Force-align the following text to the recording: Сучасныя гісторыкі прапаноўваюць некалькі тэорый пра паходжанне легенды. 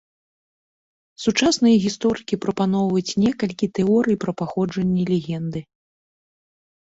Сучасныя 1.23 1.75
гісторыкі 1.83 2.35
прапаноўваюць 2.45 3.17
некалькі 3.23 3.65
тэорый 3.79 4.17
пра 4.23 4.31
паходжанне 4.39 5.03
легенды. 5.11 5.59